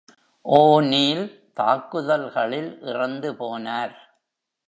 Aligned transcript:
ஓ'நீல் 0.45 1.25
தாக்குதல்களில் 1.53 2.79
இறந்து 2.81 3.31
போனார். 3.33 3.93